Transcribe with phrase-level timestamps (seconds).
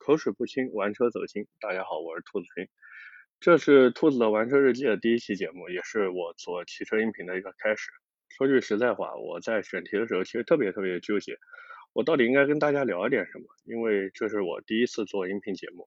[0.00, 1.46] 口齿不清，玩车走心。
[1.60, 2.66] 大家好，我是兔子君，
[3.38, 7.90] 这是兔子的玩车日记的第一期节目，也是我做汽车音频的一个开始。
[8.30, 11.36] 说句实在话，我在选题的时候其实特别特别纠结，
[11.92, 13.44] 我到底应该跟大家聊一点什么？
[13.64, 15.86] 因为这是我第一次做音频节目，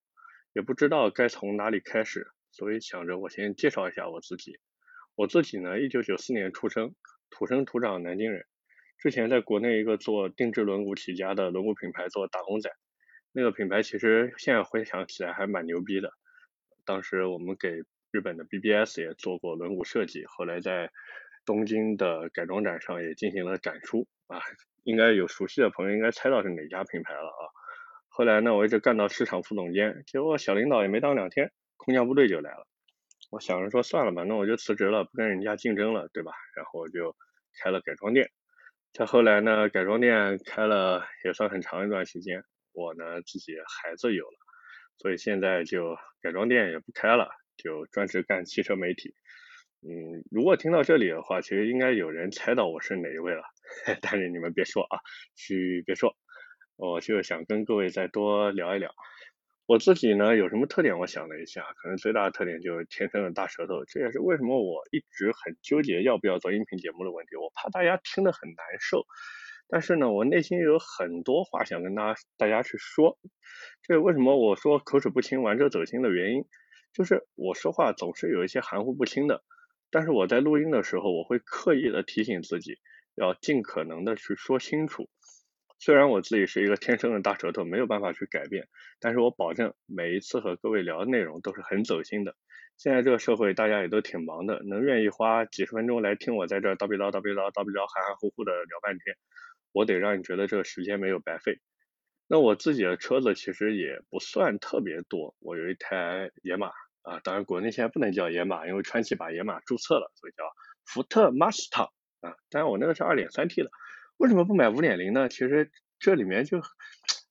[0.54, 4.60] 也不知道该从哪里开始，所以想着我先介绍一下我自己。
[5.16, 6.94] 我自己呢，一九九四年出生，
[7.32, 8.46] 土生土长南京人，
[9.00, 12.70] 之前在国内一个做定制轮毂起家的轮毂品牌做打工仔。
[13.34, 16.12] 那个品牌其实现在回想起来还蛮牛逼的，
[16.86, 17.82] 当时我们给
[18.12, 20.92] 日本的 BBS 也做过轮毂设计，后来在
[21.46, 24.40] 东京的改装展上也进行了展出啊，
[24.84, 27.44] 应该有熟悉的朋友应该猜到是哪家品牌了啊。
[28.08, 32.68] 后来呢，我一直干到市场副总监，结果小领导也没当两天，空降部队就来了。
[33.32, 36.34] 我想着说算了吧，那我就辞职了，不跟人家竞争了，对吧？
[36.56, 37.16] 然后我就
[37.60, 38.30] 开了改装店。
[38.94, 42.44] 再后来呢，改装店开了也算很长一段时间。
[42.74, 44.38] 我呢自己孩子有了，
[44.98, 49.16] 所以现在就改装店也不开了，就专职干汽车媒体。
[49.86, 53.44] 嗯，如果听到这里的话，其实应该有人猜到我是哪一位了，
[54.02, 55.00] 但是你们别说啊，
[55.36, 56.16] 嘘，别说，
[56.78, 58.94] 我就想跟各位再多聊一聊。
[59.66, 61.00] 我自己呢有什么特点？
[61.00, 67.36] 我想了一下，可能最大的特点就是天生的大舌头，这也是为什么我一直很纠结要不要做音频节目的问题。
[67.36, 69.06] 我怕大家听得很难受。
[69.68, 73.18] 但是呢，我内心有很多话想跟大家大家去说。
[73.82, 76.46] 这为什么我说口齿不清、玩车走心的原因，
[76.94, 79.44] 就是我说话总是有一些含糊不清的。
[79.90, 82.78] 但是我在录音的时候，我会刻意的提醒自己，
[83.16, 85.10] 要尽可能的去说清楚。
[85.80, 88.68] 虽然我自己是一个天生的大舌头，没有办法去改变，
[89.00, 92.36] 但是我保证每一次和各位聊的内容都是很走心的。
[92.78, 99.16] 现在这个社会大家也都挺忙的，能愿意花几十分钟来听我在这叨逼叨叨逼叨叨逼叨含含糊糊的聊半天。
[99.74, 101.60] 我得让你觉得这个时间没有白费。
[102.28, 106.72] 那我自己的车子其实也不算特别多，我有一台野马
[107.02, 110.44] 啊，当然国内现在不能叫野马，因为川崎把野马注册了，所以叫
[110.86, 111.90] 福特 Mustang
[112.22, 112.36] 啊。
[112.50, 113.70] 当然我那个是二点三 T 的，
[114.18, 115.28] 为什么不买五点零呢？
[115.28, 115.70] 其实
[116.00, 116.62] 这里面就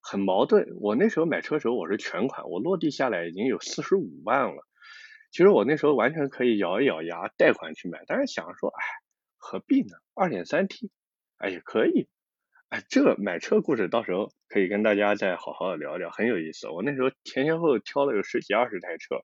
[0.02, 0.69] 很矛盾。
[0.78, 4.66] 我那时候买车时候我是全款，我落地下来已经有四十五万了。
[5.31, 8.84] 其实我那时候完全可以咬一咬牙贷款去买，但是想说，哎，
[9.38, 9.97] 何必呢？
[10.14, 10.91] 二点三 T，
[11.38, 12.08] 哎也可以。
[12.72, 16.71] 哎，这个买车故事到时候可以跟大家再好好的聊聊，很有意思。
[16.71, 19.16] 我那时候前前后后挑了有十几二十台车，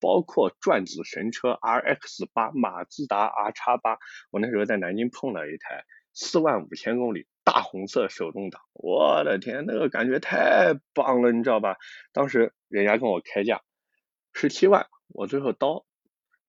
[0.00, 3.98] 包括转子神车 RX 八、马自达 R 叉八。
[4.32, 5.84] 我那时候在南京碰了一台
[6.14, 11.76] 四万五千公里大红色手动挡，我的天，那个感觉太棒了，你知道吧？
[12.12, 13.62] 当时人家跟我开价
[14.32, 15.84] 十七万，我最后叨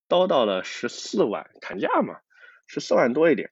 [0.09, 2.17] 叨到了十四万，砍价嘛，
[2.65, 3.51] 十四万多一点。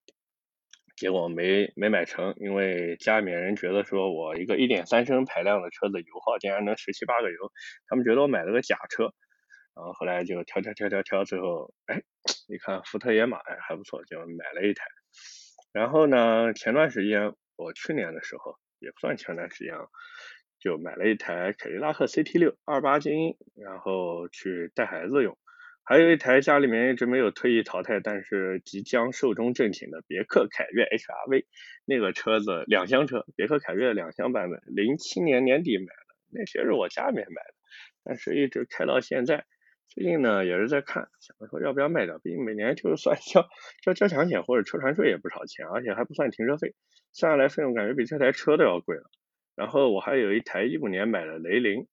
[0.96, 7.52] 结果没没买成，因为家里面人觉得说我一个一点三升排量的车子油耗竟然能十七八个油，
[7.88, 9.14] 他们觉得我买了个假车，
[9.76, 12.02] 然后后来就挑挑挑挑挑，最后哎，
[12.48, 14.86] 一看福特野马哎还不错，就买了一台。
[15.74, 19.88] 然后呢，前段时间我去年的时候也不算前段时间啊，
[20.60, 25.38] 就买了一台凯迪拉克 CT 六二八精英，然后去带孩子用。
[25.88, 31.46] 还有一台家里面一直没有特意淘汰，但是即将寿终正寝的别克凯越 HRV，
[31.86, 37.54] 那个车子两厢车，别克凯越两厢版本，零七年年底买的，那些是我家里面买的，
[38.04, 39.46] 但是一直开到现在。
[39.88, 43.48] 最近呢也是在看，想着说要不要卖掉，毕竟每年就是 算交
[43.84, 46.74] 交交强险或者车船税也不少钱，而且还不算停车费，
[47.14, 49.04] 算下来费用感觉比这台车都要贵了。
[49.56, 51.86] 然后我还有一台一五年买的雷凌。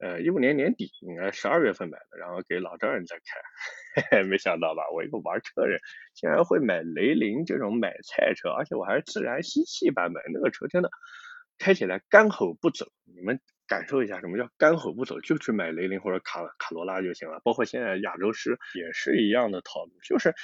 [0.00, 4.82] 呃，一五年年底应该十二月份买的，然后给老丈人在开，嘿嘿，没想到吧？
[4.94, 5.78] 我一个玩车人，
[6.14, 10.88] 竟然会买雷凌这种买菜车，而且我还是自然吸气版本，那个车真的
[11.58, 12.86] 开起来干吼不走。
[13.04, 17.38] 你们感受一下什么叫干吼不走，就去买雷凌或者卡卡罗拉就行了。
[17.44, 20.34] 包括现在亚洲狮也是一样的套路，就是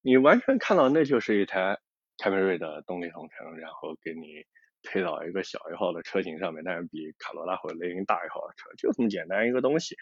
[0.00, 1.80] 你完全看到那就是一台
[2.18, 4.46] 凯美瑞的动力总成，然后给你。
[4.82, 9.96] 配到一个小一号的车型上面，但是比卡罗拉或者雷凌大一号的车，就这么简单一个东西，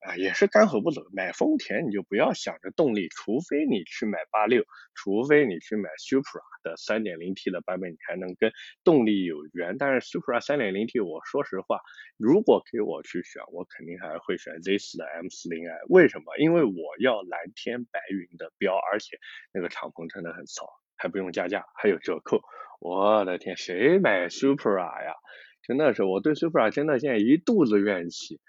[0.00, 1.02] 啊，也是干吼不走。
[1.12, 4.64] 买丰田你就不要想着动力，除非你去买八六，
[4.94, 8.52] 除非你去买 Supra 的三点零 T 的版本，你才能跟
[8.84, 9.76] 动力有缘。
[9.78, 11.80] 但是 Supra 三点零 T，我说实话，
[12.16, 15.78] 如果给我去选，我肯定还会选 Z 四的 M 四零 i。
[15.88, 16.36] 为什么？
[16.38, 19.18] 因为我要蓝天白云的标，而且
[19.52, 20.68] 那个敞篷真的很骚，
[20.98, 22.42] 还不用加价，还有折扣。
[22.80, 25.14] 我的天，谁买 Supra 呀？
[25.62, 28.40] 真的是我对 Supra 真的现在一肚子怨气。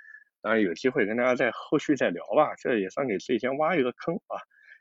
[0.41, 4.39] 当然有机会跟大家在后续再聊吧，这也算给自己先挖一个坑啊，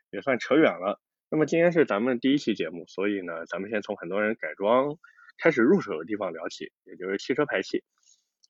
[0.09, 0.99] 也算扯远了。
[1.29, 4.97] 那么今天是咱们第一期节目，所以呢，咱们先从很多人改装
[5.37, 7.83] 开始入手的地方聊起，也就是汽车排气。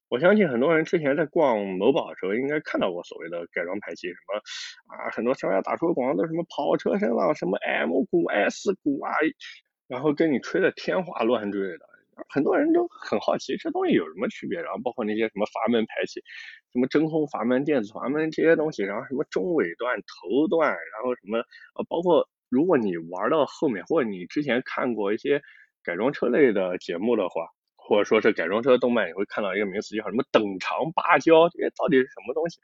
[0.09, 4.41] 我相信很多人之前在逛某宝的时候，应该看到过所谓的改装排气，什么
[4.95, 9.11] 啊，很多商家打出的广告都，什么跑车声了，什么 M 股、S 股啊，
[9.87, 11.85] 然后跟你吹的天花乱坠的，
[12.27, 16.21] 很多人都很好奇这东西有什么区别，然后包括那些什么阀门排气，
[16.73, 21.37] 什么真空阀门、电子阀门这些东西，然后什么中尾段、头段，然后什么
[21.75, 25.43] 呃，包括如果你玩到后面，或者你之前看过一些
[25.83, 27.47] 改装车类的节目的话。
[27.89, 32.59] 或者说是改装车动漫，你会看到一个名词叫什么“等长芭蕉”，这些到底是什么东西？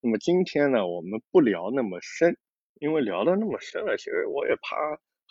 [0.00, 2.38] 那么今天呢，我们不聊那么深，
[2.80, 4.78] 因为聊的那么深了，其实我也怕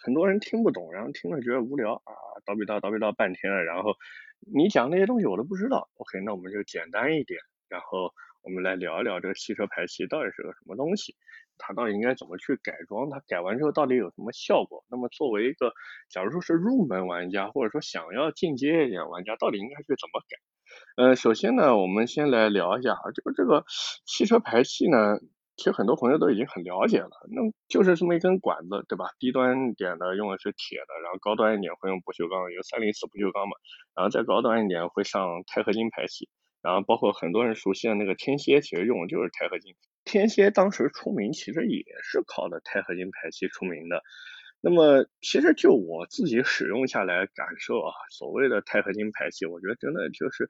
[0.03, 2.13] 很多人听不懂，然后听了觉得无聊啊，
[2.45, 3.95] 叨逼叨叨逼叨半天了，然后
[4.53, 5.89] 你讲那些东西我都不知道。
[5.95, 8.13] OK，那我们就简单一点，然后
[8.43, 11.15] 我们来聊一聊这个汽车排气到底是个什么东西。
[11.59, 13.09] 它到底应该怎么去改装？
[13.11, 14.83] 它改完之后到底有什么效果？
[14.89, 15.73] 那么作为一个，
[16.09, 20.37] 假如说是入门玩家，或者说想要进阶一点玩家，到底应该去怎么改？
[20.97, 23.65] 呃，首先呢，我们先来聊一下啊，就是这个
[24.05, 25.17] 汽车排气呢，
[25.57, 29.09] 其实很多朋友都已经很了解了，那就是这么一根管子，对吧？
[29.19, 33.57] 低端一点的用的是铁的，然后高端一点会用不锈钢，有三零四不锈钢嘛，
[33.95, 36.29] 然后再高端一点会上钛合金排气，
[36.61, 39.75] 然后包括很多人熟悉的那个天蝎，其实用的就是钛合金。
[40.03, 44.01] 天蝎当时出名，其实也是靠的钛合金排气出名的。
[44.61, 50.47] 那么，其实就我自己使用下来感受啊，所谓的钛合金排气，我觉得真的就是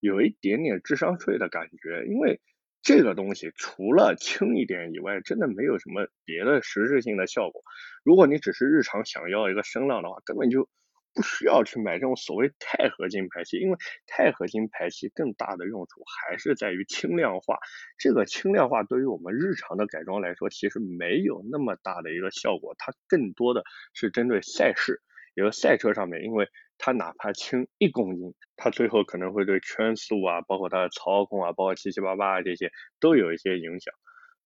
[0.00, 2.04] 有一点点智商税的感觉。
[2.08, 2.40] 因为
[2.82, 7.62] 这个东西除了轻一点以外，真的没有什么别的实质性的效果。
[8.04, 10.68] 如果你只是日常想要一个声浪的话，根本就。
[11.14, 13.76] 不需要去买这种所谓钛合金排气，因为
[14.06, 17.58] 钛合金排气更大的用处还是在于轻量化。
[17.98, 23.62] 这个轻量化对于我们日常的改装来说，其实没有那么大的一个效果，它更多的
[23.92, 25.02] 是针对赛事，
[25.34, 26.48] 也就赛车上面，因为
[26.78, 32.70] 它哪怕轻一公斤，它最后可能会对圈速啊，包括它的操控啊，包括七七八八啊这些
[33.00, 33.92] 都有一些影响。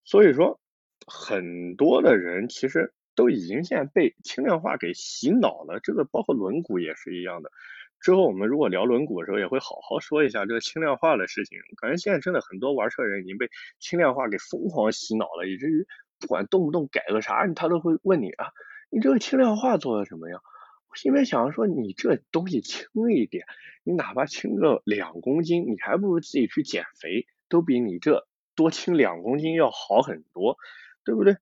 [0.05, 0.61] 所以说，
[1.07, 2.93] 很多的人其实。
[3.17, 7.51] 都已经现在被轻量化给洗脑了，这个包括轮毂也是一样的。
[7.99, 11.59] 之后我们如果聊轮毂的时候，也会好好说一下这个轻量化的事情。
[11.81, 13.49] 感觉现在真的很多玩车人已经被
[13.81, 15.87] 轻量化给疯狂洗脑了，以至于
[16.21, 18.53] 不管动不动改个啥，他都会问你啊，
[18.91, 20.43] 你这个轻量化做的什么样？
[20.91, 23.47] 我心里面想着说，你这东西轻一点，
[23.83, 30.59] 你哪怕轻个两公斤，你还不如自己去减肥，都比你这多轻两公斤要好很多，
[31.03, 31.37] 对不对？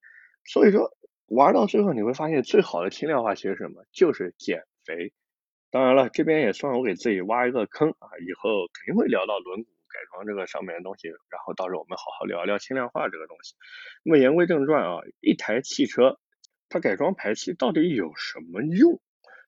[0.45, 0.97] 所以说。
[1.27, 3.85] 玩到最后你会发现，最好的轻量化其实什么？
[3.93, 5.13] 就是减肥。
[5.71, 13.55] 当然了，这边也算我给自己挖一个坑啊，以后肯定会聊到轮毂改装这个上面的东西，然后到时候我们好好聊一聊轻量化这个东西。
[14.05, 16.21] 那么言归正传啊，一台汽车
[16.69, 19.01] 它改装排气到底有什么用，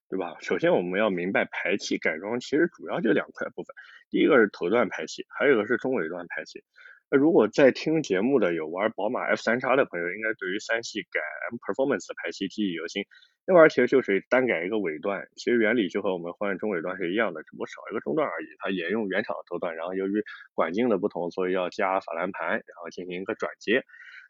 [0.09, 0.37] 对吧？
[0.41, 3.75] 首先我们要明白排气改装其实主要就两块部分，
[4.11, 6.65] 第一个是头段排气，还有一个是中尾段排气。
[7.11, 11.21] 那如果在听节目的有玩宝马 F 三叉的朋友，应该对于三系改
[11.51, 13.05] M Performance 排气记忆犹新。
[13.47, 18.47] 那玩意儿其实就是单改一个尾段，其实原理就和我们换中尾段是一样的，只不过少一个中段而已。
[18.59, 23.85] 它也用原厂的头段，然后由于管径的不同，所以要加法兰盘，然后进行一个转接。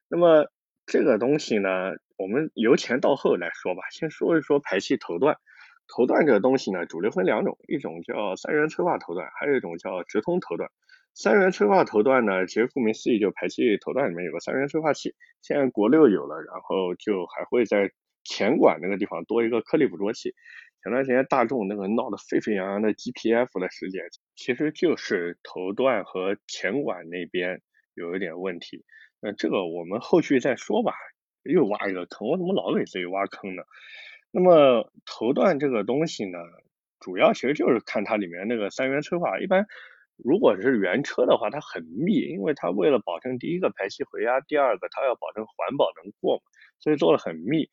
[0.09, 0.47] 那么
[0.85, 5.39] 这个东西呢，我们由前到后来说吧，先说一说排气头段。
[5.89, 10.69] 头段这个东西呢，主流分两种，一种叫三元催化头段，还有一种叫直通头段。
[11.19, 15.15] 三元催化头段呢，其实顾名思义，就排气头段里面有个三元催化器。
[15.41, 17.91] 现在国六有了，然后就还会在
[18.23, 20.35] 前管那个地方多一个颗粒捕捉器。
[20.83, 27.63] 前段时间大众那个闹得沸沸扬扬的 GPF 的事件，其实就是头段和前管那边
[27.95, 28.85] 有一点问题。
[29.19, 30.93] 那这个我们后续再说吧。
[31.45, 33.63] 又挖一个坑，我怎么老给自己挖坑呢？
[34.33, 36.39] 那么头段这个东西呢，
[37.01, 39.67] 主要其实就是看它里面那个三元催化，一般。
[40.17, 46.43] 如果是原车的话，它很密，因为它为了保证第一个排气回压，第二个它要保证环保能过嘛，
[46.79, 47.69] 所以做的很密。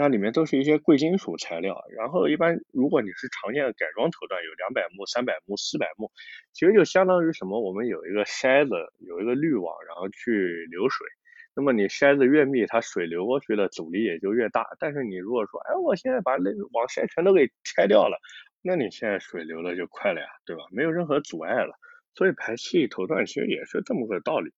[0.00, 1.82] 那里面都是一些贵金属材料。
[1.96, 6.12] 然后一般如果你是常见的改装头段，有两百目、三百目、四百目，
[6.52, 7.60] 其实就相当于什么？
[7.60, 11.04] 我们有一个筛子，有一个滤网，然后去流水。
[11.56, 14.68] 那么你筛子越密，它水流过去的阻力也就越大。
[14.78, 18.16] 但是你如果说，哎，我现在把那个网筛全都给拆掉了，
[18.62, 20.62] 那你现在水流的就快了呀，对吧？
[20.70, 21.74] 没有任何阻碍了。
[22.18, 24.50] 所以排气头段其实也是这么个道理。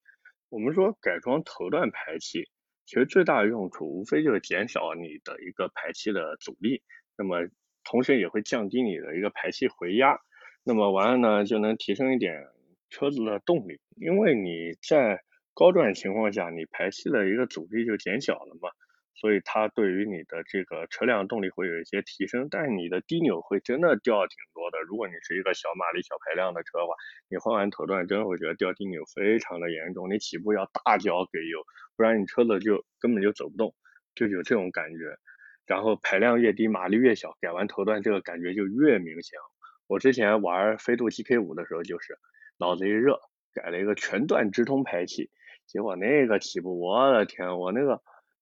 [0.48, 2.48] 我们说改装头段排气，
[2.86, 6.82] 其实最大的用处无非就是减少你的一个排气的阻力，
[7.18, 7.50] 那么
[7.84, 10.18] 同时也会降低你的一个排气回压，
[10.64, 12.46] 那么完了呢就能提升一点
[12.88, 18.70] 车子的动力，因为你在高转情况下，你排气的一个阻力就减小了嘛，
[19.14, 24.80] 所以它对于你的这个车辆动力会有一些提升，但是你的低扭会真的掉挺多的。
[24.80, 26.94] 如果你是一个小马力、小排量的车的话，
[27.28, 31.60] 你换完头段真的会觉得掉低扭非常的严重，你起步要大脚给油，
[31.96, 33.74] 不然你车子就根本就走不动，
[34.14, 35.18] 就有这种感觉。
[35.66, 39.38] 然后排量越低，马力越小，改完头段这个感觉就越明显。
[39.86, 42.16] 我之前玩飞度 GK 五的时候，就是
[42.58, 43.20] 脑子一热，
[43.52, 45.30] 改了一个全段直通排气，
[45.66, 48.00] 结果那个起步，我的天，我那个。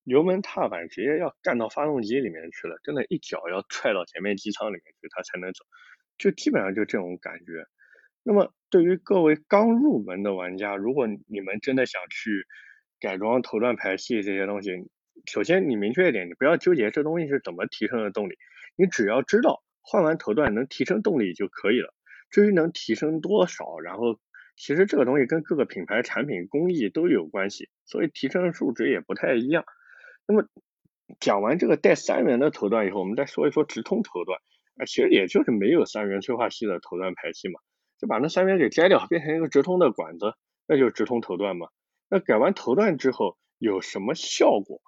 [0.08, 5.64] 油门踏板直接要干到发动机里面去了，真的，一脚要踹到前面机舱里面去，它才能走，
[6.16, 7.66] 就基本上就这种感觉。
[8.22, 12.46] 那么对于各位刚入门的玩家，如果你们真的想去
[12.98, 14.70] 改装头段排气这些东西，
[15.26, 18.38] 首先你明确一点，你不要纠结这东西是怎么提升的动力，
[18.76, 21.94] 你只要知道换完头段能提升动力就可以了。
[22.30, 24.18] 至于能提升多少，然后
[24.56, 29.64] 其实这个东西跟各个品牌产品工艺都有关系，所以提升的数值也不太一样。
[30.28, 30.46] 那么
[31.20, 34.38] 讲完这个带三元的头段以后，我们再说一说直通头段。
[34.76, 37.58] 啊，其实也就是没有三元催化器的头段排气嘛，
[37.98, 40.34] 就把那三元给摘掉，变成一个直通的管子，
[40.68, 41.66] 那就是直通头段嘛。
[42.08, 44.80] 那改完头段之后有什么效果？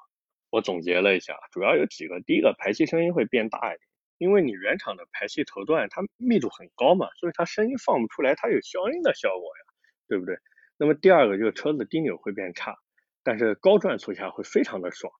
[0.50, 2.20] 我总结了一下，主要有几个。
[2.20, 3.80] 第一个，排气声音会变大一点，
[4.18, 9.64] 因为你原厂的排气头段它密度很高嘛，所以它声音放不出来，它有消音的效果呀，
[10.06, 10.36] 对不对？
[10.76, 12.76] 那么第二个就是车子低扭会变差，
[13.24, 15.12] 但是高转速下会非常的爽。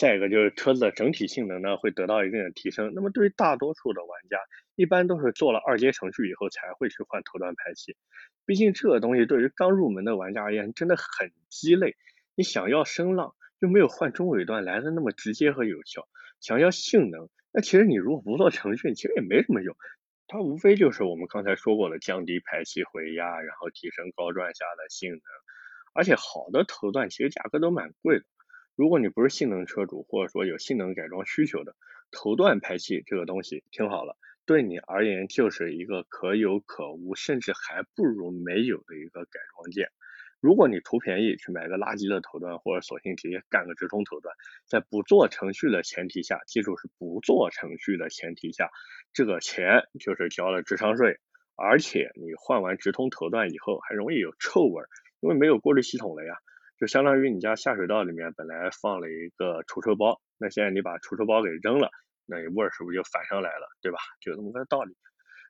[0.00, 2.92] 再一个就是车子的整体性能呢会得到一定的提升。
[2.94, 4.38] 那么对于大多数的玩家，
[4.74, 7.98] 一般都是做了二阶程序以后才会去换头段排气。
[8.46, 11.96] 毕竟这个东西对于刚入门的玩家而言真的很鸡肋。
[12.34, 16.08] 你想要声浪，又没有换中尾段来的那么直接和有效。
[16.40, 19.76] 想要性能，那其实你如果不做程序，其实也没什么用。
[20.28, 25.20] 它无非就是我们刚才说过的降低排气回压，然后提升高转下的性能。
[25.92, 28.24] 而且好的头段其实价格都蛮贵的。
[28.80, 31.76] 如果你不是性能车主，或者说有性能改装需求的，
[32.10, 39.90] 头段排气这个东西听好了，对你而言就是一个可有可无，甚至还不如没有的一个改装件。
[40.40, 44.34] 如果你图便宜去买个垃圾的头段，或者索性直接干个直通头段，
[44.64, 48.70] 在不做程序的前提下，记住是不做程序的前提下，
[49.12, 51.20] 这个钱就是交了智商税，
[51.54, 54.82] 而且你换完直通头段以后还容易有臭味，
[55.20, 56.32] 因为没有过滤系统了呀。
[56.80, 61.90] 就相当于你家下水道里面本来放了一个除臭包，那现在你把除臭包给扔了，
[62.24, 63.98] 那味儿是不是就反上来了，对吧？
[64.22, 64.96] 就这么个道理。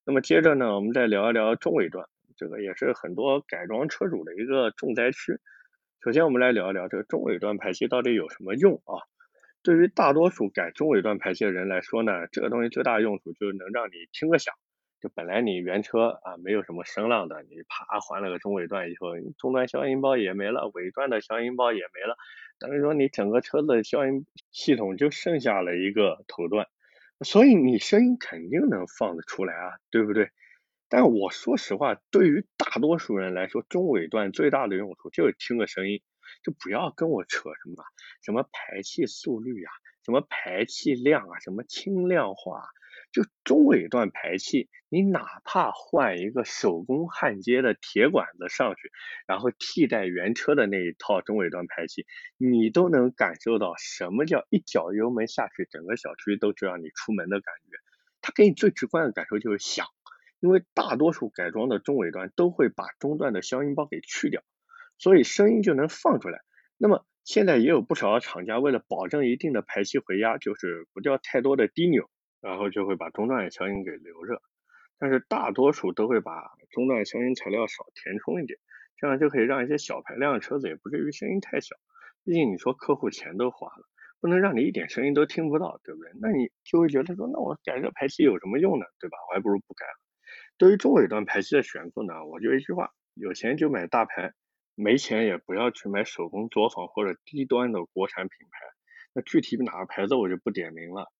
[0.04, 2.04] 那么接着呢，我们再聊一聊中尾段，
[2.36, 5.38] 这个也是很多改装车主的一个重灾区。
[6.02, 8.98] 首先我们来聊一聊这个中尾段排气到底有什么用啊？
[9.62, 14.52] 对于大多数改中尾段排气的人来说呢，这个东西最大的用处就是能让你听个响。
[15.00, 22.16] 就本来你原车啊没有什么声浪的，你啪换了个中尾段以后，中段消音包也没了，尾段的消音包也没了，
[22.58, 26.66] 等于说你整个车子的消音系统就剩下了一个头段，
[27.24, 30.30] 所以你声音肯定能放得出来啊，对不对？
[30.90, 36.02] 但我说实话，对于大多数人来说，中尾段最大的用处就是听个声音，
[36.42, 37.84] 就不要跟我扯什么
[38.22, 39.72] 什么排气速率啊，
[40.04, 42.64] 什么排气量啊，什么轻量化。
[43.12, 48.92] 就中尾段排气，你哪怕换一个手工焊接的铁管子上去，
[49.26, 52.06] 然后替代原车的那一套中尾段排气，
[52.36, 57.76] 你都能感受到什么叫一脚油门下去，整个小区都知道你出门的感觉。
[58.22, 59.86] 它给你最直观的感受就是响，
[60.40, 64.42] 因为大多数改装的中尾段都会把中段的消音包给去掉，
[64.98, 66.40] 所以声音就能放出来。
[66.76, 72.08] 那么现在也有不少厂家为了保证一定的排气回压，就是不掉太多的低扭。
[72.40, 74.42] 然后就会把中段的消音给留着，
[74.98, 78.58] 但是大多数都会把中段消音材料少填充一点，
[78.96, 81.76] 这样就可以让一些小排量的车子也不至于声音太小。
[82.24, 83.84] 毕竟你说客户钱都花了，
[84.20, 86.10] 不能让你一点声音都听不到，对不对？
[86.20, 88.84] 那你就会觉得说，那我改这排气有什么用呢？
[88.98, 89.16] 对吧？
[89.28, 89.98] 我还不如不改了。
[90.58, 94.32] 对于中尾段排气的选购呢，我就一句话：有钱就买大牌，
[94.74, 98.58] 没钱也不要去买手工作坊或者低端的国产品牌。
[99.14, 101.10] 那具体哪个牌子我就不点名了。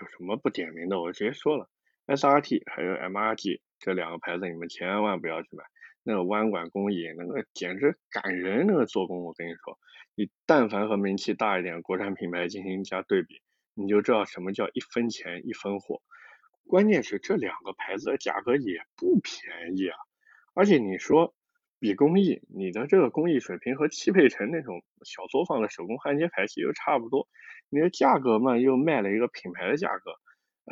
[0.00, 1.00] 有什么不点名的？
[1.00, 1.68] 我直接说了
[2.06, 5.64] ，SRT 还有 MRG 这两个牌子，你们千万不要去买。
[6.02, 9.78] 那个弯管工艺，那个简直感人，那个做工，我跟你说，
[10.14, 13.42] 你但凡和名气大一点国产品牌进行一下对比，
[13.74, 16.00] 你就知道什么叫一分钱一分货。
[16.66, 19.96] 关键是这两个牌子的价格也不便宜啊，
[20.54, 21.34] 而且你说。
[21.80, 27.28] 比工艺，你的这个工艺水平和汽配城那种小作坊的手工焊接排气又差不多，
[27.70, 30.12] 你的价格嘛又卖了一个品牌的价格，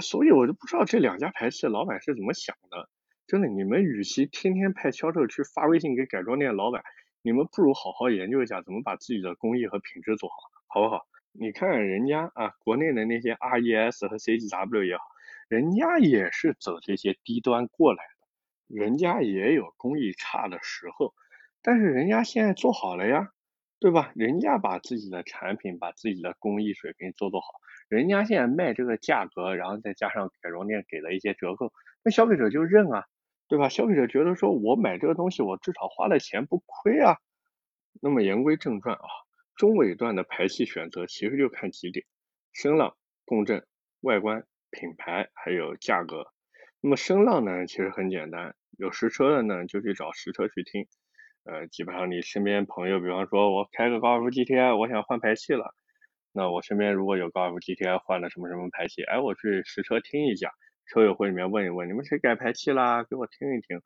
[0.03, 2.89] 所以我就不知道这两家排气老板是怎么想的。
[3.27, 6.83] 真的，你们与其天天派销售去发微信给改装店老板，
[7.23, 10.37] 你们不如好好研究一下怎么把自己的工艺和品质做好，
[10.69, 11.07] 好不好？
[11.39, 15.03] 你看看人家啊，国内的那些 RES 和 CGW 也好，
[15.49, 18.03] 人家也是走这些低端过来，
[18.67, 21.15] 人家也有工艺差的时候，
[21.63, 23.31] 但是人家现在做好了呀，
[23.81, 24.13] 对吧？
[24.15, 27.47] 人家把自己的产品、把自己的工艺水平做做好，
[27.89, 33.05] 人家现在卖这个价格，然后再加上改装店给了一些折扣，那消费者就认啊，
[33.49, 33.69] 对吧？
[33.69, 37.17] 消费者觉得说我买这个东西，我至少花了钱不亏啊。
[38.03, 39.03] 那么言归正传啊。
[39.57, 42.05] 中尾段的排气选择其实就看几点：
[42.53, 42.95] 声浪、
[43.25, 43.67] 共振、
[44.01, 46.27] 外观、品牌，还有价格。
[46.80, 50.87] 那么声浪呢，其实很简单，有实车的呢就去找实车去听。
[51.45, 55.75] 呃，基本上你身边朋友，比方说我开个高尔夫 GTI，我想换排气了，
[56.33, 60.50] 那我身边如果有高尔夫 GTI 换了什么什么排气，哎，我去实车听一下，
[60.87, 63.04] 车友会里面问一问，你们谁改排气啦？
[63.04, 63.80] 给我听一听，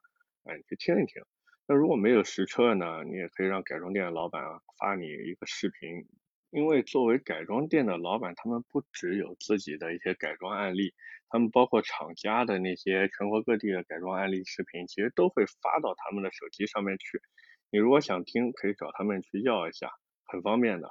[0.44, 1.22] 哎，你去听一听。
[1.68, 6.06] 那如果没有实车呢，你也可以让改装店的老板啊发你一个视频，
[6.50, 10.94] 因为作为改装店的老板，他们不只有自己的一些改装案例，
[11.28, 17.22] 他们包括厂家的那些全国各地的改装案例视频，其实都会发到他们的手机上面去。
[17.70, 19.92] 你如果想听，可以找他们去要一下，
[20.24, 20.90] 很方便的。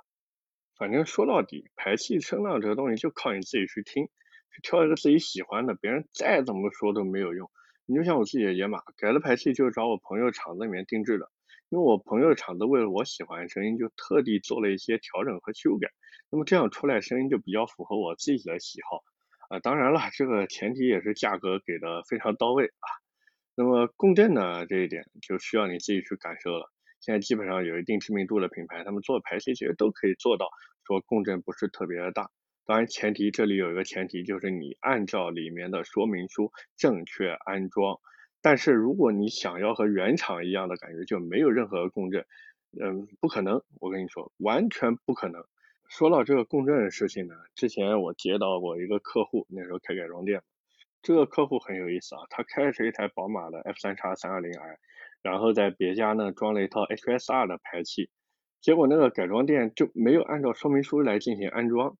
[0.78, 7.52] 反正说到底，排气声浪这个东西就靠你自己去听，去挑一个自己喜欢的，别人再怎么说都没有用。
[7.86, 11.30] 你就像我自己的野马改了排气，就找我朋友厂子里面定制的，
[11.70, 15.88] 因为我朋友的厂子为了我喜欢的声音，就特地做了一些调整和修改，
[16.32, 19.04] 那么这样出来声音就比较符合我自己的喜好
[19.50, 19.60] 啊。
[19.60, 22.88] 当然了，这个前提也是价格给的非常到位啊。
[23.56, 26.72] 那么共振呢这一点就需要你自己去感受了。
[27.02, 30.50] 现在基本上有一定知名度的品牌，他们做排气其实都可以做到
[30.88, 32.30] 说共振不是特别的大。
[32.66, 38.00] 当然，前提这里有一个前提，就是你按照里面的说明书正确安装。
[38.42, 42.26] 但是如果你想要和原厂一样的感觉，就没有任何共振，
[42.80, 43.62] 嗯，不可能。
[43.80, 45.44] 我跟你说，完全不可能。
[45.90, 50.42] 说到这个共振的事情呢，之前我接到过一个客户，那时候开改装店，
[51.02, 54.78] 这个客户很有意思啊，他开的是一台宝马的 F 三叉三二零 i，
[55.22, 58.10] 然后在别家呢装了一套 HSR 的排气，
[58.62, 61.98] 结果那个改装店就没有按照说明书来进行安装。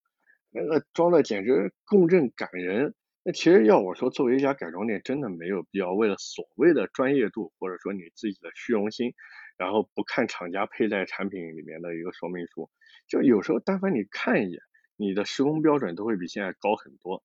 [0.52, 2.94] 那个装的简直共振感人。
[3.24, 9.14] 那其实要我说，作为一家改装店，真的没有必要为了所谓的专业度，或者说你自己的虚荣心，
[9.58, 12.70] 然后不看厂家配在产品里面的一个说明书。
[13.08, 14.62] 就有时候，但凡你看一眼，
[14.96, 17.24] 你的施工标准都会比现在高很多。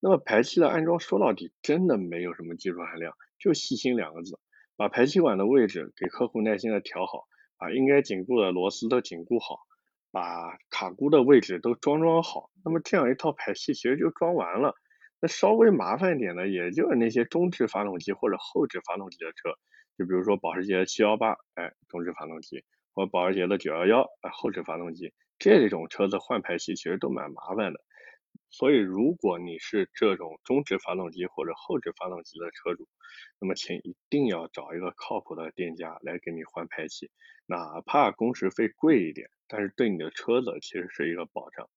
[0.00, 4.38] 那么排气的安装说到底，真的没有什么技术含量，就细心两个字，
[4.76, 7.24] 把排气管的位置给客户耐心的调好，
[7.58, 9.58] 把应该紧固的螺丝都紧固好。
[10.10, 14.74] 把卡箍的位置都装装好，那么这样一套排气其实就装完了。
[15.28, 19.50] 稍微麻烦一点的，也就是那些中置发动机或者后置发动机的车，
[19.96, 27.80] 就比如说保时捷七幺八，哎，中置发动机，或保时捷的九幺幺，哎，后置发动机，这种车子换排气其实都蛮麻烦的。
[28.50, 32.88] 所以如果你是这种中置发动机或者后置发动机的车主，
[33.40, 37.10] 那么请一定要找一个靠谱的店家来给你换排气，
[37.46, 39.28] 哪怕工时费贵一点。
[39.46, 41.68] 但是对你的车子其实是一个保障。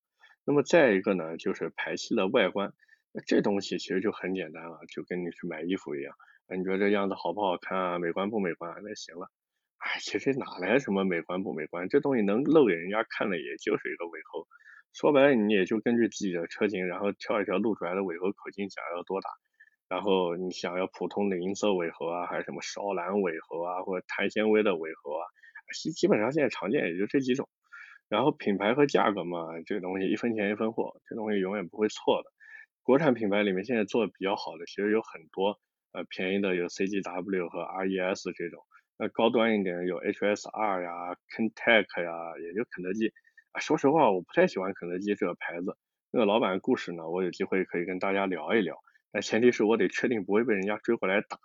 [0.46, 2.74] 那么再一个呢，就是排气的外观，
[3.26, 6.14] 这东西其实就很简单了，就跟你去买衣服一样，
[6.56, 8.76] 你觉得这样子好不好看啊，美观不美观？
[8.84, 9.30] 那行了，
[9.78, 11.88] 哎，其实哪来什么美观不美观？
[11.90, 14.48] 这东西能露给人家看的，也就是一个尾喉。
[14.94, 19.30] 说白了，你也就根据自己的车型，然后挑一条露出来的尾喉口径，想要多大，
[19.90, 25.24] 然后你想要普通的银色尾喉啊，还是什么烧蓝尾喉啊，或者碳纤维的尾喉啊，
[25.74, 27.48] 基基本上现在常见也就这几种。
[28.10, 32.32] 然后品牌和价格嘛，这个东西一分钱一分货，这东西永远不会错的。
[32.88, 35.60] 国产品牌里面现在做的比较好的，其实有很多，
[35.92, 38.64] 呃，便宜的有 CGW 和 RES 这种，
[38.98, 43.12] 那高端一点有 HSR 呀、Kentec 呀，也就肯德基。
[43.52, 45.76] 啊，说实话，我不太喜欢肯德基这个牌子。
[46.12, 48.78] 那个老板故事呢，我有机会可以跟大家聊一聊。
[49.12, 51.38] 但前提是我得确定不会被人家追回来打。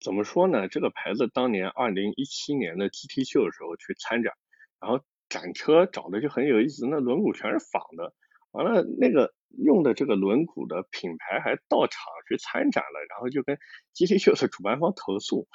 [0.00, 0.66] 怎么说呢？
[0.66, 4.34] 这个牌子当年二零一七年的 GT 秀的时候去参展，
[4.80, 5.04] 然后。
[5.30, 8.14] 展车找的就很有意思，那轮毂全是仿的，
[8.52, 9.34] 完了那个
[9.64, 13.58] 用的这个轮毂的品牌还到场去参展了，然后就跟
[13.94, 15.48] GT 秀的主办方投诉，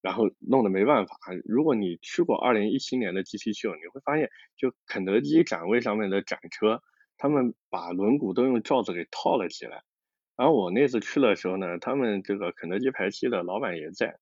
[0.00, 1.16] 然后弄得没办法。
[1.44, 6.82] 如果你去过二零一七年的 GT 秀，你会发现，就肯德基展位上面的展车，
[7.16, 9.82] 他们把轮毂都用罩子给套了起来。
[10.36, 14.18] 然后我那次去的时候呢，他们这个肯德基排气的老板也在，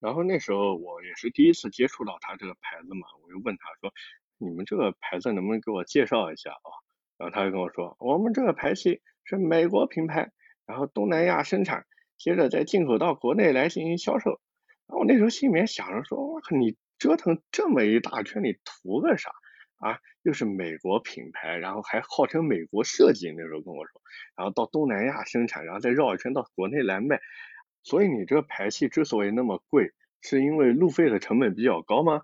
[0.00, 3.92] 然后那时候我也是第一次接触到他这个牌子嘛，我就问他说。
[4.40, 6.70] 你们这个牌子能不能给我介绍一下啊？
[7.18, 10.30] 然后他就跟我说，我们这个排气是美国品牌，
[10.64, 11.84] 然后东南亚生产，
[12.16, 14.40] 接着再进口到国内来进行销售。
[14.86, 19.30] 然后我那时候心里面想着说，我靠，你折腾这么一大圈，你图个啥？
[19.78, 24.00] 啊，又是美国品牌，然后还号称美国设计，那时候跟我说，
[24.36, 27.20] 然后到东南亚生产，然后再绕一圈到国内来卖，
[27.82, 32.22] 所以你这个排气之所以那么贵，是因为路费的成本比较高吗？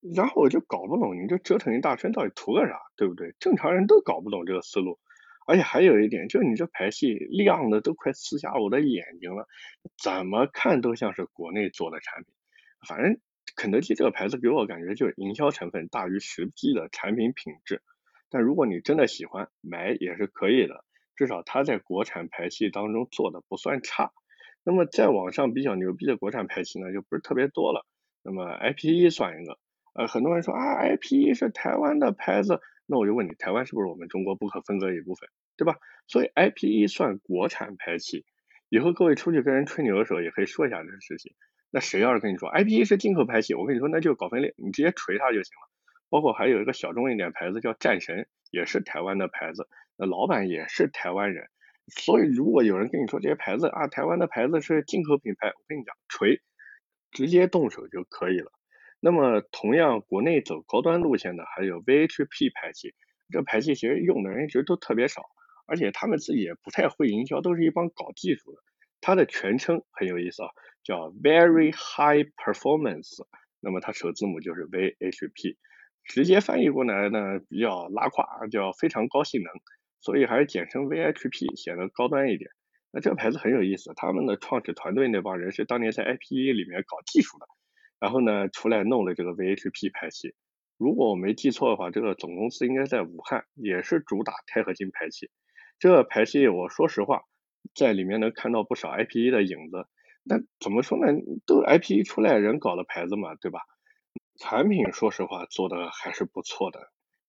[0.00, 3.34] 然后我就搞不懂，你这折腾一大圈到底图个啥，对不对？
[3.38, 4.98] 正常人都搞不懂这个思路。
[5.46, 9.48] 而且还有一点，就是你这排气亮的都快刺瞎我的眼睛了，
[10.00, 12.32] 怎么看都像是国内做的产品。
[12.86, 13.20] 反正
[13.56, 17.82] 肯德基这个牌子给我感觉就是营销成分大于实际的产品品质。
[18.30, 20.84] 但如果你真的喜欢买也是可以的，
[21.16, 24.12] 至少它在国产排气当中做的不算差。
[24.62, 27.84] 那么再往上比较牛逼的国产排气呢，就不是特别多了。
[28.22, 29.58] 那么 IPE 算一个。
[29.94, 35.76] 呃，很多人说啊，IPE 是台湾的牌子，那我就问你，台湾是不是我们中国不可分割一部分，对吧？
[36.06, 38.24] 所以 IPE 算国产排气，
[38.68, 41.34] 以后各位出去跟人吹牛的时候，也可以说一下这个事情。
[41.70, 45.70] 那谁要是跟你说 IPE 是进口排气，我跟你说那就搞分裂，你直接锤他就行了。
[46.08, 51.48] 包括还有一个小众一点牌子叫战神，也是台湾的牌子，那老板也是台湾人。
[51.86, 56.40] 所以如果有人跟你说这些牌子啊，台湾的牌子是进口品牌，我跟你讲锤，
[57.12, 58.52] 直接动手就可以了。
[59.02, 62.94] 那么，同样国内走高端路线的还有 VHP 排气，
[63.30, 65.22] 这排气其实用的人其实都特别少，
[65.66, 68.58] 而且他们自己也不太会营销，都是一帮搞技术的。
[69.00, 70.50] 它的全称很有意思啊，
[70.84, 73.24] 叫 Very High Performance，
[73.60, 75.56] 那么它首字母就是 VHP，
[76.04, 79.50] 直接翻译过来呢比较拉胯，叫非常高性能，
[80.00, 82.50] 所以还是简称 VHP 显得高端一点。
[82.92, 87.46] 那这个牌子很有意思，他们的创始团队那帮人是当年在 IPE 里面搞技术的。
[88.00, 90.34] 然后呢，出来弄了这个 VHP 排气。
[90.78, 95.30] 如果我没记错的话，这个总公司应该在武汉，也是主打钛合金排气。
[95.78, 97.22] 这个排气，我说实话，
[97.74, 99.86] 在里面能看到不少 IPE 的影子。
[100.24, 101.12] 那怎么说呢？
[101.46, 103.60] 都 IPE 出来人搞的牌子嘛，对吧？
[104.40, 106.80] 产品说实话做的还是不错的，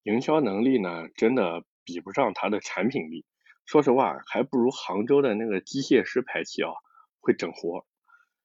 [0.04, 3.26] 营销能力呢，真的比不上它的产品力。
[3.66, 6.72] 说实话，还不如杭州的那个机械师排气啊，
[7.20, 7.86] 会整活。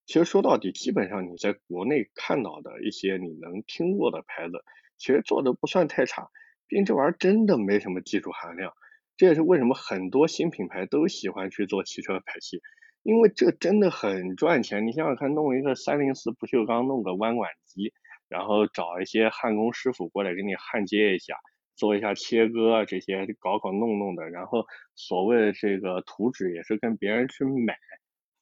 [0.06, 4.64] 其实说到底，基本上你在国内看到的一些你能听过的牌子，
[4.96, 6.28] 其实做的不算太差。
[6.68, 8.72] 毕竟这玩意儿真的没什么技术含量，
[9.16, 12.60] 这也是为什么很多新品牌都喜欢去做汽车排气，
[13.02, 14.86] 因为这真的很赚钱。
[14.86, 17.92] 你想想看，弄一个三零四不锈钢，弄个弯管机，
[18.28, 21.34] 然后找一些焊工师傅过来给你焊接一下，
[21.74, 27.76] 做一下切割啊这些搞搞弄弄的，然后所谓的这个图纸也是跟别人去买。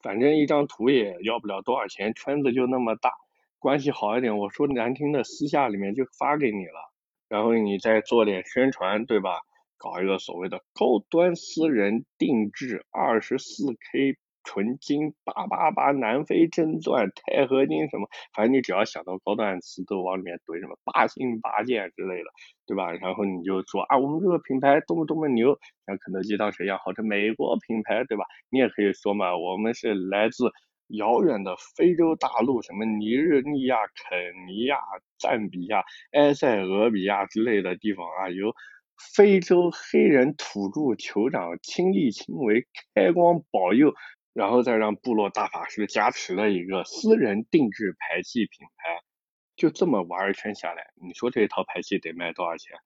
[0.04, 3.10] 反正一张图也要不了多少钱，圈子就那么大，
[3.58, 6.92] 关系好一点，我说难听的，私下里面就发给你了，
[7.26, 9.40] 然后你再做点宣传，对吧？
[9.78, 14.18] 搞一个所谓的高端私人定制二十四 K。
[14.44, 22.30] 纯金八八八南非真钻钛合金什么，反正你只要想到高端词都往里面怼什么八星八件之类的，
[22.66, 22.92] 对吧？
[22.92, 28.24] 然后你就说啊，我们这个品牌多么多么牛，像肯德基当时一样号称美国品牌，对吧？
[28.50, 30.52] 你也可以说嘛，我们是来自
[30.88, 34.78] 遥远的非洲大陆，什么尼日利亚、肯尼亚、
[35.18, 38.54] 赞比亚、埃塞俄比亚之类的地方啊，由
[39.14, 43.94] 非洲黑人土著酋长亲力亲为开光保佑。
[44.34, 49.00] 然后再让部落大法师加持的一个私人定制排气品牌，
[49.54, 52.76] 就这么玩一圈下来，你说这一套排气得卖多少钱？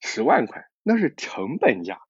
[0.00, 2.00] 十万块，那是成本价。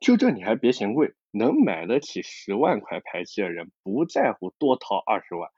[0.00, 5.50] 就这你还别嫌贵，能买得起十万块排气的人不在乎多掏二十万，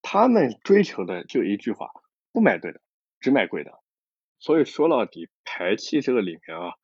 [0.00, 1.90] 他们追求的就一句话：
[2.32, 2.80] 不买对的，
[3.18, 3.72] 只买贵的。
[4.38, 6.74] 所以说到底，排气这个里面啊，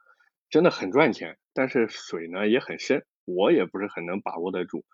[0.51, 4.85] 真的很赚钱，但是水呢也很深，我也不是很能把握得住。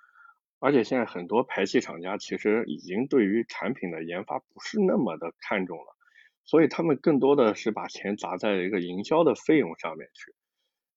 [0.60, 5.96] 而且现在很多排气厂家其实已经对于产品的研发不是那么的看重了，
[6.44, 10.34] 所以他们更多的是把钱砸在一个营销的费用上面去。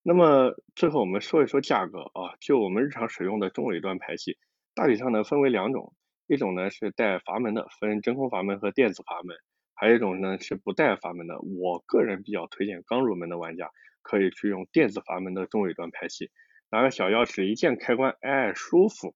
[0.02, 4.36] 那么最后我们说一说价格啊，就我们日常使用的中尾端排气，
[4.74, 5.94] 大体上呢分为两种，
[6.26, 9.34] 一种呢是带阀门的，分真空阀门和电子阀门，
[9.74, 11.40] 还有一种呢是不带阀门的。
[11.40, 13.70] 我个人比较推荐刚入门的玩家
[14.02, 16.30] 可以去用电子阀门的中尾端排气，
[16.70, 19.14] 拿个小钥匙一键开关，哎，舒服。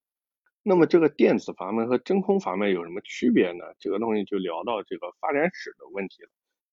[0.63, 3.65] 那么这个电子阀门和真空阀门有什么区别呢？
[3.79, 6.29] 这个东西就聊到这个发展史的问题了。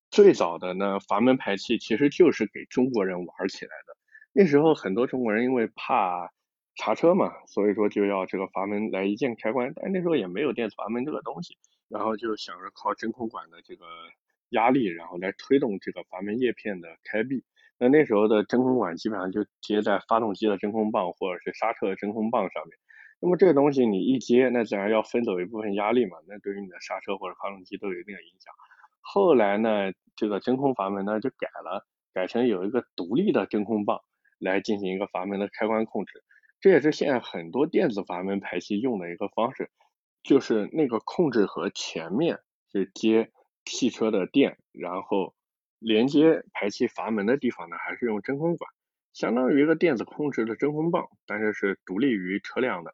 [0.09, 3.95] 最早的呢，阀门排气其实就是给中国人玩起来的。
[4.33, 6.31] 那时候很多中国人因为怕
[6.75, 9.71] 查车嘛，所以说就要这个阀门来一键开关。
[9.75, 13.85] 但那时候也没有电子阀门这个东西，然后就想着靠真空管的这个
[14.49, 17.45] 压力，然后来推动这个阀门叶片的开闭。
[17.77, 22.77] 那那时候的真空管基本上就接在发动机的真空棒或者是刹车的真空棒上面。
[23.25, 28.53] 那么这个东西你一接，那自然要分走一部分压力嘛，那对于你的刹车或者发动机都有一定的影响。
[29.01, 34.01] 后来呢，这个真空阀门呢就改了，改成有一个独立的真空棒
[34.37, 36.23] 来进行一个阀门的开关控制。
[36.59, 39.71] 这也是现在很多电子阀门排气用的一个方式，
[40.21, 42.37] 就是那个控制盒前面
[42.71, 43.31] 是接
[43.65, 45.33] 汽车的电，然后
[45.79, 48.69] 连接排气阀门的地方呢还是用真空管，
[49.13, 52.93] 相当于一个电子控制的真空棒，但是是独立于车辆的。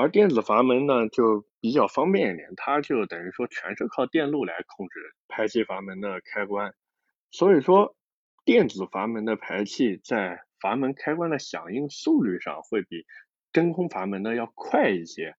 [0.00, 6.72] 而电子阀门呢就比较方便一点，它就等于说全是靠电路来控制排气阀门的开关，
[7.30, 7.94] 所以说
[8.46, 13.04] 电子阀门的排气在阀门开关的响应速率上会比
[13.52, 15.36] 真空阀门的要快一些。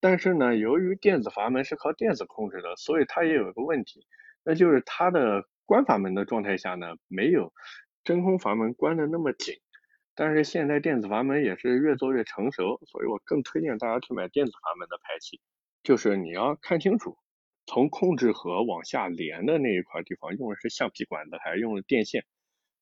[0.00, 4.06] 但是呢，由于电子阀门是靠电子控制的，所以它也有一个问题，
[4.42, 7.52] 那就是它的关阀门的状态下呢，没有
[8.02, 9.54] 真空阀门关的那么紧。
[10.20, 15.40] 但是现在电子阀门也是越做越成熟，所以我更推荐大家去买电子阀门的排气。
[15.82, 17.16] 就是你要看清楚，
[17.64, 22.26] 从控制盒往下连的那一块地方用的是橡皮管子还是用的电线？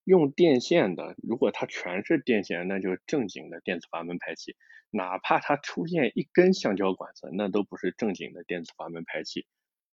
[0.03, 4.57] 用电线的，如果它全是电线，那就是正经的电子阀门排气。
[4.91, 9.47] 哪怕它出现一根橡胶管子，那都不是正经的电子阀门排气。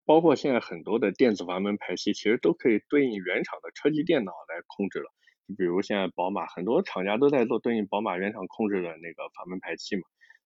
[0.03, 5.09] 包括现在很多的电子阀门排气，其实都可以对应原厂的车机电脑来控制了。
[5.57, 10.03] 比如现在宝马很多厂家都在做对应宝马原厂控制的那个阀门排气嘛，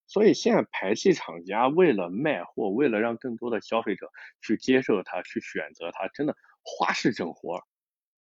[0.07, 4.09] 所以现在排气厂家为了卖货，为了让更多的消费者
[4.41, 7.61] 去接受它，去选择它，真的花式整活。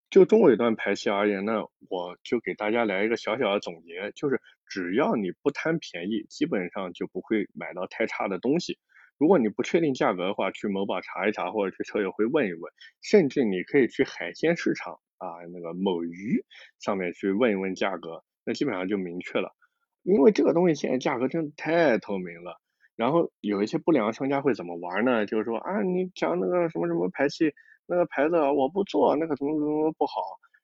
[0.10, 8.78] 就中尾段排气而言呢，我就给大家来一个小小的总结，就是只要你不贪便宜，基本上就不会买到太差的东西。
[9.18, 15.00] 如果你不确定价格的话，去某宝查一查，或者去车友会问一问，甚至你可以去海鲜市场。
[15.22, 16.44] 啊，那个某鱼
[16.80, 19.56] 上面去问一问价格，那基本上就明确了，
[20.02, 22.60] 因为这个东西现在价格真的太透明了。
[22.96, 25.28] 然后有一些不良商家会怎么玩呢？
[25.28, 27.54] 就是说啊，你讲那个什么什么排气
[27.86, 30.14] 那个牌子我不做，那个怎么怎么不好。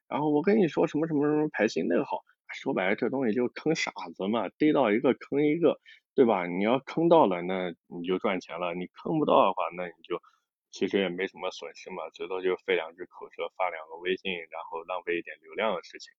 [0.07, 2.17] 然后我跟你说什么什么什么排气那个好，
[2.53, 5.79] 说白了这东西就坑傻子嘛，逮到一个坑一个，
[6.15, 6.47] 对吧？
[6.47, 10.19] 你要坑到了，那你就赚钱了；你坑不到的话，那你就。
[10.77, 16.13] 其实也没什么损失嘛，最多就费两句口舌，发两个微信，然后浪费一点流量的事情。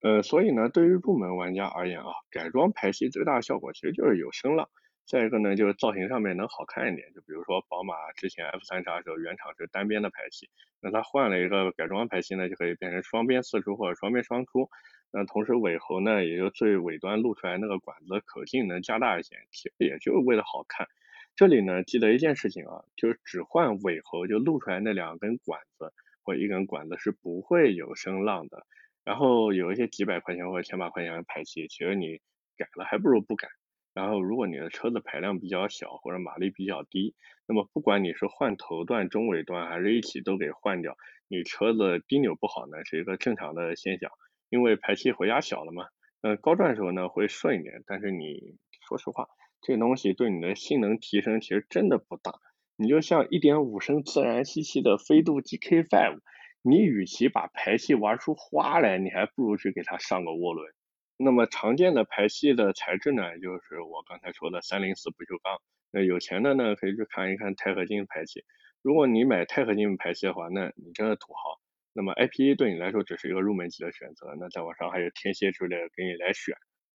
[0.00, 4.68] 呃，所以呢，对于入门玩家而言啊，改装排气最大的效果其实就是有声浪，
[5.06, 7.14] 再一个呢就是造型上面能好看一点。
[7.14, 14.68] 就比如说宝马之前 F 三叉的时候原厂是单边的排气，那它换了一个改装排气呢，就可以变成双边四出或者双边双出。
[15.12, 20.88] 那同时尾喉呢，也就最尾端露出来那个管子口径能加大一些，其实也就是为了好看。
[21.36, 25.92] 这里呢，记得一件事情啊，就是只换尾喉就露出来那两根管子
[26.22, 28.66] 或一根管子是不会有声浪的。
[29.02, 32.20] 然后有一些几百块钱或者千把块钱的排气，其实你
[32.56, 33.48] 改了还不如不改。
[33.94, 37.14] 然后如果你的车子排量比较小或者马力比较低，
[37.48, 44.10] 那么不管你是换头段、中尾段还是一起都给换掉，你车子低扭不好呢是一个正常的现象，
[44.50, 45.86] 因为排气回压小了嘛。
[46.22, 48.56] 嗯，高转的时候呢会顺一点，但是你
[48.88, 49.26] 说实话。
[49.66, 52.38] 这东西对你的性能提升其实真的不大，
[52.76, 56.18] 你就像一点五升自然吸气的飞度 GK5，
[56.60, 60.70] 你与其把排气玩出花来，你还不如去给它上个涡轮。
[61.16, 65.62] 那么常见的排气的材质呢，就是我刚才说的三零四不锈钢。
[65.90, 68.44] 那有钱的呢，可以去看一看钛合金排气。
[68.82, 71.58] 如果你买钛合金排气的话，那你真的土豪。
[71.94, 76.54] 那么 IPA 对你来说只是一个入门级的选择，那在网上还有天蝎之类的给你来选。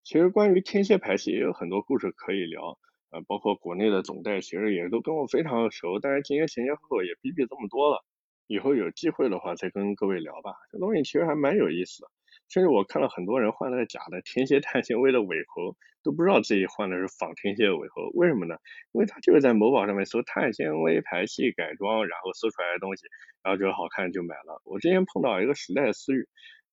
[0.09, 2.79] 其实关于天蝎排气也有很多故事可以聊，
[3.11, 8.03] 呃，包括国内的总代其实也都跟我非常的熟，但是今天前前后后也逼逼这么多了，
[8.47, 10.55] 以后有机会的话再跟各位聊吧。
[10.73, 12.09] 这东西其实还蛮有意思的，
[12.49, 18.57] 甚至我看了很多人换了个假的天蝎碳纤维的尾喉，都不知道自己换的是仿天蝎的尾喉，为什么呢？
[18.93, 23.03] 因为他就是在某宝上面搜碳纤维排气改装，然后搜出来的东西，
[23.43, 24.63] 然后觉得好看就买了。
[24.65, 26.27] 我之前碰到一个时代的思域，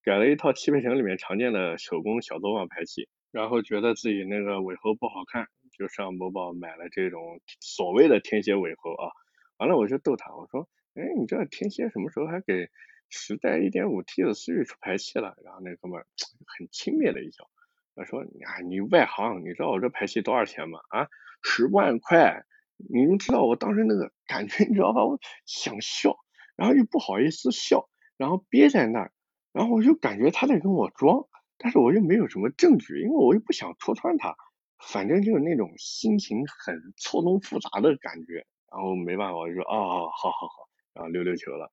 [0.04, 3.10] 改了一套汽配城里面常见的手工小作坊排气。
[3.36, 9.12] 然后觉得自己那个尾喉不好看，就上某宝买了这种所谓的天蝎尾喉啊。
[9.58, 12.70] 完了我就逗他，我说，哎，你这天蝎什么时候还给
[13.10, 15.36] 十代一点五 T 的思域出排气了？
[15.44, 16.02] 然后那哥们
[16.46, 17.50] 很轻蔑的一笑，
[17.94, 20.80] 他说，啊，你外行，你知道我这排气多少钱吗？
[20.88, 21.10] 啊，
[21.44, 22.46] 十万块。
[22.90, 25.04] 你们知道我当时那个感觉，你知道吧？
[25.04, 26.16] 我想笑，
[26.56, 29.12] 然后又不好意思笑，然后憋在那儿，
[29.52, 31.28] 然后我就感觉他在跟我装。
[31.58, 34.36] 但是我又没有什么证据，因为我又不想戳穿他，
[34.80, 41.72] 反正就是那种心情很错综复杂的感觉，然后没办法，我就说啊，好好好，然后溜溜球了。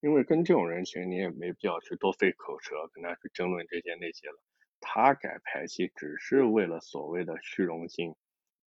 [0.00, 4.36] 因为跟这种人，其实你也没必要去多费口舌跟他去争论这些那些了。
[4.78, 8.14] 他改排气只是为了所谓的虚荣心，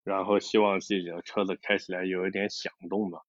[0.05, 3.21] 然后希望自己的车子开起来有一点响动嘛。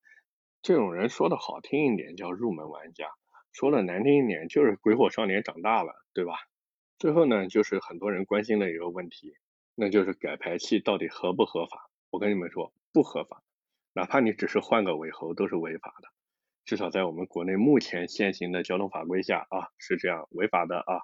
[0.62, 3.08] 这种人说的好听一点叫入门玩家。
[3.52, 6.36] 说的难听一点，就是鬼火少年长大了，对吧？
[7.00, 9.36] 最后呢，就是很多人关心的一个问题，
[9.76, 11.92] 那就是改排气到底合不合法？
[12.10, 13.44] 我跟你们说，不合法，
[13.94, 16.10] 哪怕你只是换个尾喉都是违法的，
[16.66, 21.02] 至少在我们国内目前现行的交通法规下啊，是这样违法的啊。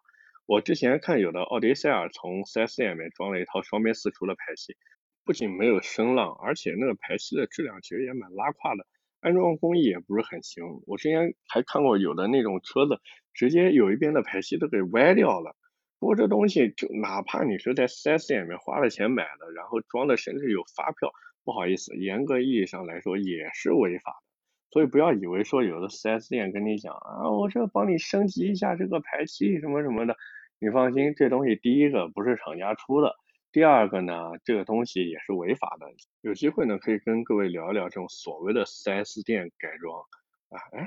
[0.47, 4.75] 我之前看有的奥迪 A 二从 4S 店里面装了一套双边四出的排气，
[5.23, 8.87] 不仅没有声浪，而且那个排气的质量其实也蛮拉胯的。
[9.19, 12.99] 安装工艺也不是很行，我之前还看过有的那种车子，
[13.31, 15.55] 直接有一边的排气都给歪掉了。
[16.03, 21.13] 不过这东西就哪怕你是在 4S 店里面花了钱买的，然后装的甚至有发票，
[21.45, 24.27] 不好意思，严格意义上来说也是违法的。
[24.69, 30.17] 所以不要以为说有的 4S 店跟你讲啊，我这帮你升级一下这个排气什么什么的，
[30.59, 33.15] 你放心，这东西第一个不是厂家出的。
[33.53, 35.87] 第二个呢，这个东西也是违法的。
[36.19, 40.01] 有机会呢，可以跟各位聊一聊这种所谓的 4S 店改装
[40.49, 40.59] 啊。
[40.73, 40.85] 哎，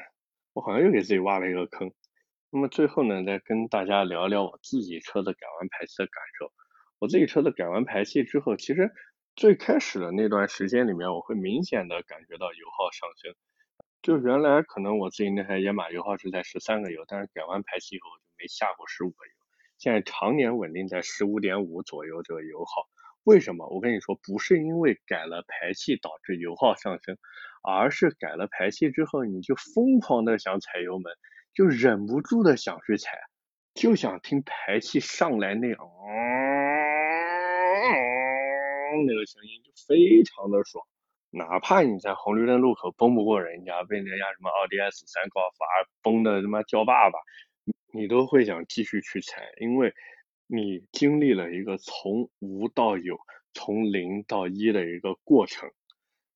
[0.52, 1.90] 我好像又给自己挖了一个坑。
[2.50, 6.52] 那么最后呢，再跟大家聊聊我自己车子改完排气的感受。
[6.98, 8.92] 我自己车子改完排气之后，其实
[9.34, 13.34] 最开始的那段时间里面，我会明显的感觉到油耗上升。
[14.00, 19.32] 就原来可能我自己那台野马油耗是在十三个油，但是改完排气以后就没下过十五个油。
[19.76, 22.86] 现在常年稳定在十五点五左右这个油耗，
[23.24, 23.68] 为什么？
[23.68, 27.18] 我跟你说，不是因为改了排气导致油耗上升，
[27.62, 31.12] 而是改了排气之后，你就疯狂的想踩油门，
[31.56, 33.18] 就忍不住的想去踩，
[33.72, 35.76] 就想听排气上来那，嗯，
[39.06, 40.84] 那个声音就非常的爽，
[41.30, 45.56] 哪怕你在红绿灯路口崩不过人家，被人家什么奥迪 S 三高尔夫
[46.02, 47.18] 崩的他妈叫爸爸。
[47.90, 49.94] 你都会想继续去踩，因为
[50.46, 53.16] 你经历了一个从无到有、
[53.54, 55.70] 从零到一的一个过程。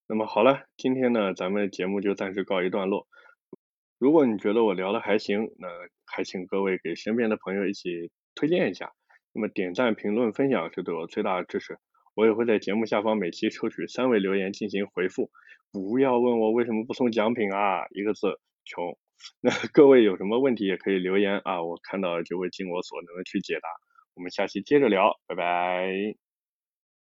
[0.07, 3.07] 那么好了，今天呢，咱们节目就暂时告一段落。
[4.01, 5.69] 如果你觉得我聊的还行，那
[6.07, 8.93] 还请各位给身边的朋友一起推荐一下。
[9.35, 11.77] 那么点赞、评论、分享是对我最大的支持。
[12.15, 15.31] 我也会在节目下方每期抽取三位留言进行回复。
[15.71, 18.97] 不要问我为什么不送奖品啊，一个字，穷。
[19.43, 23.69] 那 各位有什么问题也可以留言啊，我看到就会尽我所能的去解答。
[24.15, 26.30] 我们下期接着聊，拜拜。